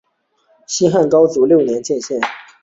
[0.65, 2.19] 西汉高祖六年建县。